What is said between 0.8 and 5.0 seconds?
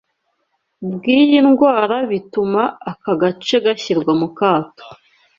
by’iyi ndwara bituma aka gace gashyirwa mu kato